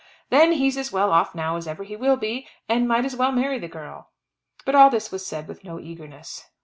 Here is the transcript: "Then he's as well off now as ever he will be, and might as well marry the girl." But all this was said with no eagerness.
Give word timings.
"Then 0.31 0.53
he's 0.53 0.77
as 0.77 0.91
well 0.91 1.11
off 1.11 1.35
now 1.35 1.57
as 1.57 1.67
ever 1.67 1.83
he 1.83 1.95
will 1.95 2.15
be, 2.17 2.47
and 2.67 2.87
might 2.87 3.05
as 3.05 3.15
well 3.15 3.31
marry 3.31 3.59
the 3.59 3.67
girl." 3.67 4.09
But 4.65 4.73
all 4.73 4.89
this 4.89 5.11
was 5.11 5.27
said 5.27 5.47
with 5.47 5.63
no 5.63 5.79
eagerness. 5.79 6.43